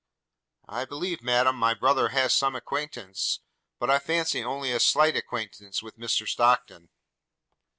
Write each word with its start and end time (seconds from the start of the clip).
'I 0.67 0.85
believe, 0.85 1.21
madam, 1.21 1.55
my 1.57 1.75
brother 1.75 2.09
has 2.09 2.33
some 2.33 2.55
acquaintance, 2.55 3.41
but 3.77 3.91
I 3.91 3.99
fancy 3.99 4.43
only 4.43 4.71
a 4.71 4.79
slight 4.79 5.15
acquaintance, 5.15 5.83
with 5.83 5.99
Mr 5.99 6.27
Stockton.' 6.27 6.89